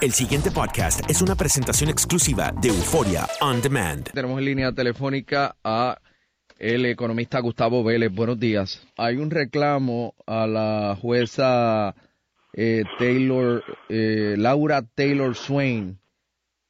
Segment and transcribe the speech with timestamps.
[0.00, 4.10] El siguiente podcast es una presentación exclusiva de Euforia On Demand.
[4.14, 5.98] Tenemos en línea telefónica a
[6.58, 8.10] el economista Gustavo Vélez.
[8.10, 8.82] Buenos días.
[8.96, 11.94] Hay un reclamo a la jueza
[12.54, 16.00] eh, Taylor, eh, Laura Taylor Swain,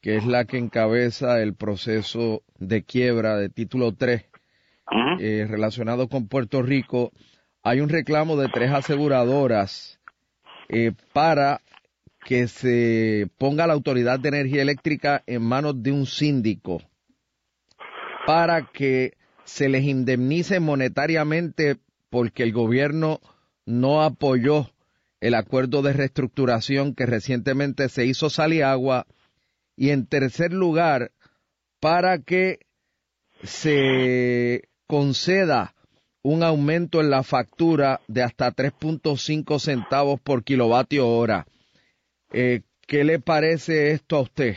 [0.01, 4.25] que es la que encabeza el proceso de quiebra de título 3
[5.21, 7.13] eh, relacionado con Puerto Rico.
[7.63, 10.01] Hay un reclamo de tres aseguradoras
[10.69, 11.61] eh, para
[12.25, 16.83] que se ponga la Autoridad de Energía Eléctrica en manos de un síndico
[18.27, 21.79] para que se les indemnice monetariamente
[22.11, 23.21] porque el gobierno
[23.67, 24.71] no apoyó
[25.21, 29.07] el acuerdo de reestructuración que recientemente se hizo Saliagua
[29.77, 31.13] y en tercer lugar
[31.81, 32.61] para que
[33.43, 35.75] se conceda
[36.23, 41.47] un aumento en la factura de hasta 3.5 centavos por kilovatio hora.
[42.33, 44.57] Eh, ¿Qué le parece esto a usted?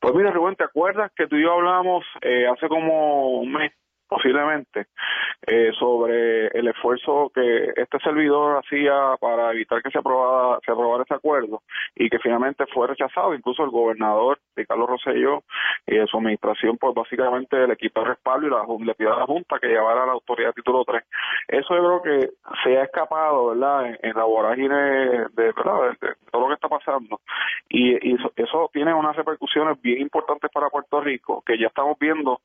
[0.00, 3.72] Pues mira, Rubén, ¿te acuerdas que tú y yo hablamos eh, hace como un mes,
[4.10, 4.86] posiblemente,
[5.46, 11.04] eh, sobre el esfuerzo que este servidor hacía para evitar que se aprobara, se aprobara
[11.04, 11.62] ese acuerdo
[11.94, 13.34] y que finalmente fue rechazado?
[13.34, 15.44] Incluso el gobernador, Ricardo Rosselló,
[15.86, 19.26] y de su administración, pues básicamente el equipo de respaldo y la, le pidió la
[19.26, 21.02] Junta que llevara a la autoridad título 3.
[21.48, 22.30] Eso yo creo que
[22.64, 25.96] se ha escapado, ¿verdad?, en, la vorágine de, ¿verdad?
[26.00, 27.20] de- de todo lo que está pasando.
[27.68, 31.96] Y, y eso, eso tiene unas repercusiones bien importantes para Puerto Rico, que ya estamos
[31.98, 32.40] viendo,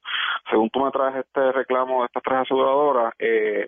[0.49, 3.67] según tú me traes este reclamo de estas tres aseguradoras, eh,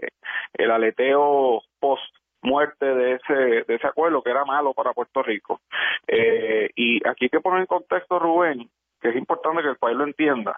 [0.54, 5.62] el aleteo post muerte de ese de ese acuerdo que era malo para Puerto Rico.
[6.08, 8.70] Eh, y aquí hay que poner en contexto, Rubén,
[9.02, 10.56] que es importante que el país lo entienda,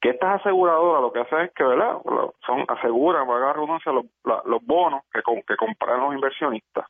[0.00, 1.98] que estas aseguradoras lo que hacen es que, ¿verdad?
[2.46, 6.86] Son, aseguran, valga redundancia, los, los bonos que, que compran los inversionistas.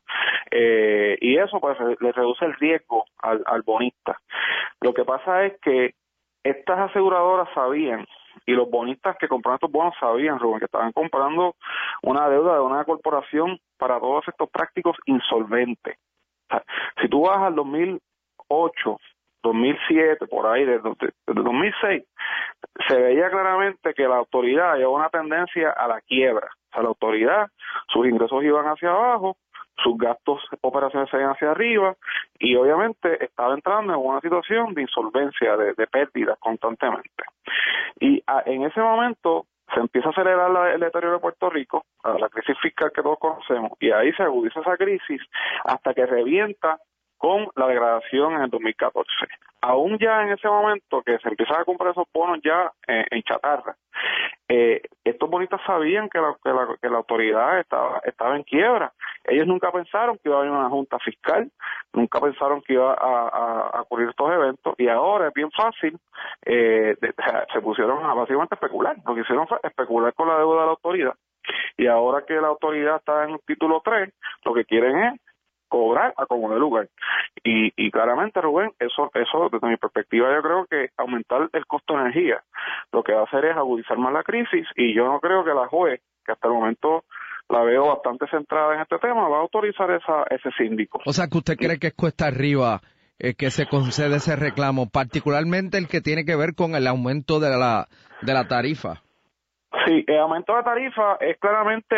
[0.51, 4.19] Eh, y eso pues le reduce el riesgo al, al bonista.
[4.81, 5.93] Lo que pasa es que
[6.43, 8.05] estas aseguradoras sabían
[8.49, 11.55] y los bonistas que compraron estos bonos sabían, Rubén, que estaban comprando
[12.01, 15.99] una deuda de una corporación para todos estos prácticos insolventes.
[16.99, 18.97] Si tú vas al 2008,
[19.43, 20.89] 2007, por ahí, desde,
[21.27, 22.03] desde 2006,
[22.87, 26.47] se veía claramente que la autoridad llevaba una tendencia a la quiebra.
[26.47, 27.47] O sea, la autoridad,
[27.89, 29.37] sus ingresos iban hacia abajo,
[29.83, 31.95] sus gastos operaciones se iban hacia arriba
[32.37, 37.23] y obviamente estaba entrando en una situación de insolvencia, de, de pérdidas constantemente.
[37.99, 41.85] Y a- en ese momento se empieza a acelerar la- el deterioro de Puerto Rico,
[42.03, 45.21] la crisis fiscal que todos conocemos, y ahí se agudiza esa crisis
[45.63, 46.79] hasta que revienta
[47.17, 49.09] con la degradación en el 2014.
[49.61, 53.21] Aún ya en ese momento que se empiezan a comprar esos bonos ya eh, en
[53.23, 53.75] chatarra,
[54.47, 56.33] eh, estos bonistas sabían que la,
[56.81, 58.93] que, la, autoridad estaba en quiebra.
[59.25, 61.51] Ellos nunca pensaron que iba a haber una junta fiscal,
[61.93, 65.97] nunca pensaron que iba a, a- a ocurrir estos eventos y ahora es bien fácil,
[66.45, 67.13] eh, de-
[67.53, 70.71] se pusieron a básicamente especular, lo que hicieron fue especular con la deuda de la
[70.71, 71.13] autoridad
[71.77, 74.13] y ahora que la autoridad está en el título 3,
[74.45, 75.21] lo que quieren es
[75.67, 76.89] cobrar a como de lugar.
[77.43, 81.93] Y, y claramente, Rubén, eso, eso desde mi perspectiva yo creo que aumentar el costo
[81.93, 82.43] de energía
[82.91, 85.53] lo que va a hacer es agudizar más la crisis y yo no creo que
[85.53, 87.03] la juez, que hasta el momento
[87.49, 91.01] la veo bastante centrada en este tema, va a autorizar esa, ese síndico.
[91.05, 92.81] O sea, que usted cree que es cuesta arriba
[93.17, 97.39] eh, que se concede ese reclamo, particularmente el que tiene que ver con el aumento
[97.39, 97.87] de la,
[98.21, 99.01] de la tarifa.
[99.85, 101.95] Sí, el aumento de tarifa es claramente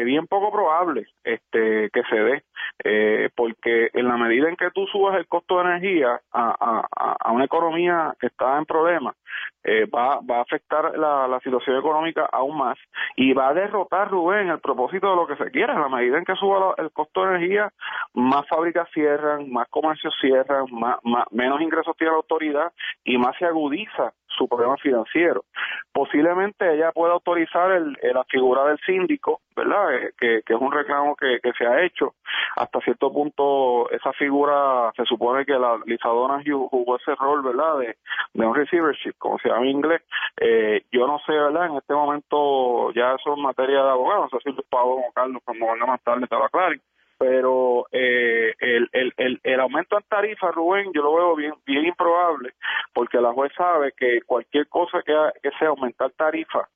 [0.00, 2.42] eh, bien poco probable este que se dé,
[2.82, 7.16] eh, porque en la medida en que tú subas el costo de energía a, a-
[7.20, 9.14] a- una economía que está en problemas,
[9.62, 12.76] eh, va, va a afectar la, la situación económica aún más
[13.14, 15.72] y va a derrotar, Rubén, el propósito de lo que se quiere.
[15.72, 17.70] En la medida en que suba el costo de energía,
[18.14, 20.98] más fábricas cierran, más comercios cierran, más-
[21.30, 22.72] menos ingresos tiene la autoridad
[23.04, 25.44] y más se agudiza su problema financiero.
[25.92, 29.94] Posiblemente ella pueda autorizar el, el- la figura del síndico, ¿verdad?
[29.94, 32.14] Eh, que, que es un reclamo que, que se ha hecho.
[32.56, 37.78] Hasta cierto punto, esa figura se supone que la Lisa Donahue jugó ese rol, ¿verdad?
[37.78, 37.96] De,
[38.34, 40.02] de un receivership, como se llama en inglés.
[40.40, 41.66] Eh, yo no sé, ¿verdad?
[41.66, 45.42] En este momento ya eso es materia de abogado, no sé si Pablo o Carlos
[45.44, 46.80] cuando venga más tarde te lo aclaren.
[47.20, 51.84] Pero eh, el, el, el, el aumento en tarifa, Rubén, yo lo veo bien bien
[51.84, 52.54] improbable,
[52.94, 55.12] porque la juez sabe que cualquier cosa que,
[55.42, 56.66] que sea aumentar tarifa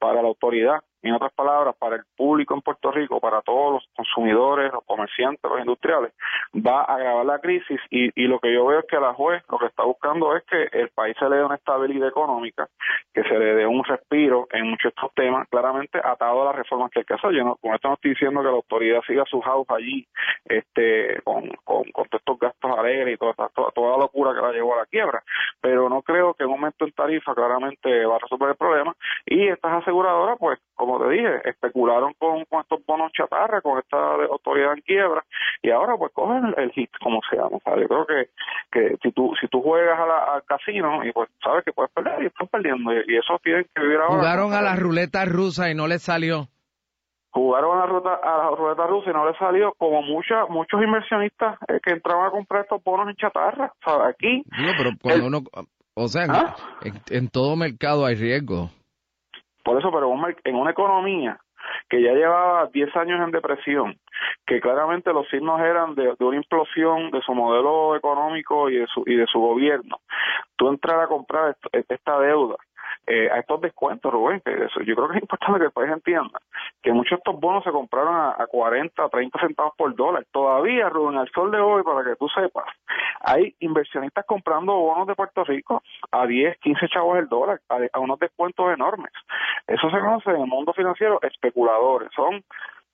[0.00, 3.88] para la autoridad en otras palabras, para el público en Puerto Rico, para todos los
[3.94, 6.12] consumidores, los comerciantes, los industriales,
[6.54, 9.42] va a agravar la crisis y, y lo que yo veo es que la juez
[9.50, 12.68] lo que está buscando es que el país se le dé una estabilidad económica,
[13.12, 16.56] que se le dé un respiro en muchos de estos temas, claramente atado a las
[16.56, 17.32] reformas que hay que hacer.
[17.32, 20.06] Yo no, con esto no estoy diciendo que la autoridad siga su house allí
[20.44, 24.40] este, con, con, con todos estos gastos alegres y toda, toda, toda la locura que
[24.40, 25.22] la llevó a la quiebra,
[25.60, 28.94] pero no creo que un momento en tarifa claramente va a resolver el problema
[29.26, 33.96] y estas aseguradoras, pues, como te dije, especularon con, con estos bonos chatarra, con esta
[34.30, 35.24] autoridad en quiebra,
[35.62, 37.58] y ahora pues cogen el, hit, como se llama.
[37.64, 38.28] Yo creo que,
[38.70, 42.26] que si tú si tú juegas al casino y pues sabes que puedes perder y
[42.26, 44.16] estás perdiendo, y, eso tienen que vivir ahora.
[44.16, 46.48] Jugaron a la ruleta rusa y no les salió
[47.32, 50.82] jugaron a la ruta a la ruleta rusa y no les salió como muchas muchos
[50.82, 54.42] inversionistas eh, que entraban a comprar estos bonos en chatarra o sea, aquí
[54.76, 55.38] pero cuando uno
[55.94, 56.56] o sea ¿Ah?
[57.10, 58.68] en, todo mercado hay riesgo
[59.62, 60.12] por eso, pero
[60.44, 61.38] en una economía
[61.88, 63.98] que ya llevaba 10 años en depresión,
[64.46, 69.04] que claramente los signos eran de, una implosión de su modelo económico y de su,
[69.06, 70.00] y de su gobierno,
[70.56, 71.56] tú entrar a comprar
[71.88, 72.56] esta deuda
[73.06, 75.90] eh, a estos descuentos, Rubén, que eso, yo creo que es importante que el país
[75.90, 76.38] entienda
[76.82, 80.24] que muchos de estos bonos se compraron a, a 40, 30 centavos por dólar.
[80.30, 82.66] Todavía, Rubén, al sol de hoy, para que tú sepas,
[83.20, 88.18] hay inversionistas comprando bonos de Puerto Rico a 10, 15 chavos el dólar, a, unos
[88.18, 89.12] descuentos enormes.
[89.66, 92.44] Eso se conoce en el mundo financiero especuladores, son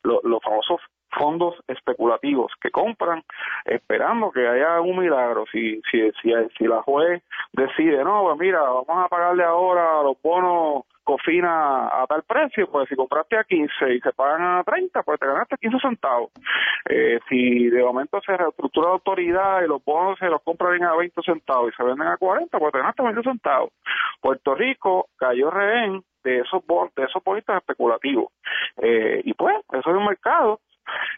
[0.02, 3.22] los famosos fondos especulativos que compran
[3.64, 5.44] esperando que haya un milagro.
[5.50, 7.22] Si, si, si, si la juez
[7.52, 12.86] decide, no, pues mira, vamos a pagarle ahora los bonos cofina a tal precio, pues
[12.86, 16.30] si compraste a 15 y se pagan a 30, pues te ganaste 15 centavos.
[16.86, 20.94] Eh, si de momento se reestructura la autoridad y los bonos se los compran a
[20.96, 23.70] 20 centavos y se venden a 40, pues te ganaste 20 centavos.
[24.20, 26.62] Puerto Rico cayó rehén de esos
[26.94, 28.30] de esos bonistas especulativos.
[28.76, 30.60] Eh, y pues, eso es un mercado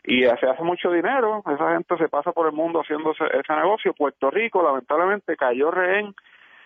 [0.04, 3.94] y se hace mucho dinero, esa gente se pasa por el mundo haciendo ese, negocio.
[3.94, 6.14] Puerto Rico lamentablemente cayó rehén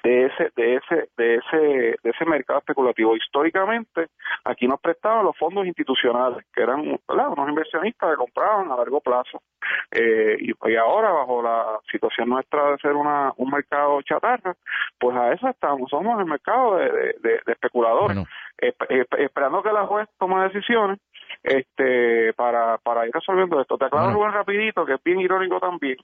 [0.03, 3.17] de ese de ese de ese de ese mercado especulativo.
[3.17, 4.09] Históricamente
[4.45, 9.43] aquí nos prestaban los fondos institucionales que eran unos inversionistas que compraban a largo plazo.
[9.91, 14.55] Eh, y, ahora bajo la situación nuestra de ser una un mercado chatarra
[14.99, 15.89] pues a eso estamos.
[15.89, 18.19] Somos el mercado de, de, especuladores.
[18.59, 20.99] Esperando que la juez tome decisiones
[21.45, 23.79] este para, para ir resolviendo esto.
[23.79, 25.97] Te aclaro, Rubén, rapidito, que es bien irónico también,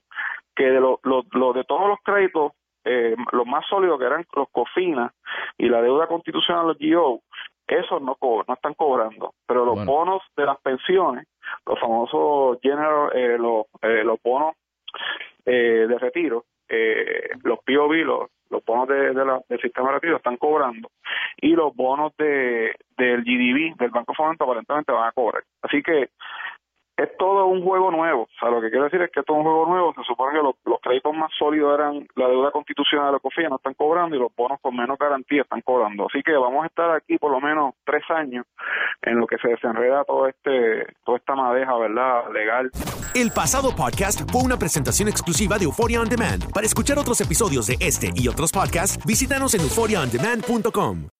[0.55, 2.53] que de lo, lo, de todos los créditos,
[2.85, 5.13] eh, los más sólidos que eran los COFINA
[5.59, 7.23] y la deuda constitucional, los GO,
[7.71, 11.27] esos no, no están cobrando, pero los bonos de las pensiones,
[11.67, 14.55] los famosos general, eh, los, eh, los bonos
[15.45, 19.13] eh, de retiro, eh, los POV, los, los bonos de,
[19.49, 20.91] del sistema de están cobrando
[21.37, 25.43] y los bonos de del GDB, del Banco Fomento, aparentemente van a cobrar.
[25.63, 26.11] Así que
[27.03, 28.23] es todo un juego nuevo.
[28.25, 29.95] O sea, lo que quiero decir es que es todo un juego nuevo.
[29.95, 33.75] Se supone que los, créditos más sólidos eran la deuda constitucional de la no están
[33.75, 36.07] cobrando, y los bonos con menos garantía están cobrando.
[36.07, 38.47] Así que vamos a estar aquí por lo menos tres años
[39.03, 42.31] en lo que se desenreda todo este, toda esta madeja, ¿verdad?
[42.33, 42.71] Legal.
[43.15, 46.53] El pasado podcast fue una presentación exclusiva de Euphoria On Demand.
[46.53, 51.20] Para escuchar otros episodios de este y otros podcasts, visítanos en euphoriaondemand.com.